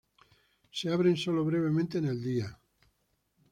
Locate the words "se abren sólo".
0.71-1.45